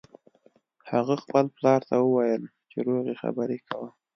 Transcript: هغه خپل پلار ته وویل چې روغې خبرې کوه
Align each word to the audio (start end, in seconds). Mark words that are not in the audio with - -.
هغه 0.91 1.13
خپل 1.23 1.45
پلار 1.55 1.81
ته 1.89 1.95
وویل 1.99 2.43
چې 2.69 2.77
روغې 2.87 3.13
خبرې 3.21 3.57
کوه 3.67 3.89